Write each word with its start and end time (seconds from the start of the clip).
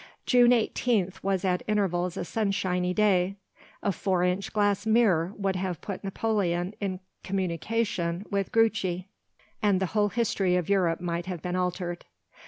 June 0.25 0.49
18th 0.49 1.21
was 1.21 1.45
at 1.45 1.61
intervals 1.67 2.17
a 2.17 2.25
sunshiny 2.25 2.91
day—a 2.91 3.91
four 3.91 4.23
inch 4.23 4.51
glass 4.51 4.87
mirror 4.87 5.31
would 5.37 5.55
have 5.55 5.79
put 5.79 6.03
Napoleon 6.03 6.73
in 6.81 6.99
communication 7.23 8.25
with 8.31 8.51
Gruchy, 8.51 9.09
and 9.61 9.79
the 9.79 9.85
whole 9.93 10.09
history 10.09 10.55
of 10.55 10.69
Europe 10.69 11.01
might 11.01 11.27
have 11.27 11.43
been 11.43 11.55
altered. 11.55 12.05